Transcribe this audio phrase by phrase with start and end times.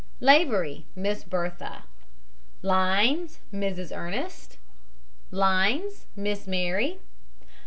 [0.19, 1.83] LAVORY, MISS BERTHA.
[2.63, 3.95] LINES, MRS.
[3.95, 4.57] ERNEST.
[5.29, 6.97] LINES, MISS MARY.